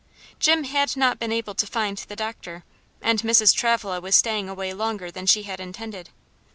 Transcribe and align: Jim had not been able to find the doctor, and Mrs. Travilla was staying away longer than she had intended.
Jim 0.39 0.63
had 0.63 0.97
not 0.97 1.19
been 1.19 1.31
able 1.31 1.53
to 1.53 1.67
find 1.67 1.97
the 1.99 2.15
doctor, 2.15 2.63
and 3.03 3.21
Mrs. 3.21 3.53
Travilla 3.53 4.01
was 4.01 4.15
staying 4.15 4.49
away 4.49 4.73
longer 4.73 5.11
than 5.11 5.27
she 5.27 5.43
had 5.43 5.59
intended. 5.59 6.09